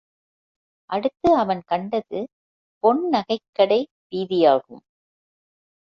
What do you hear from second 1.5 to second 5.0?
கண்டது பொன் நகைக் கடை வீதியாகும்.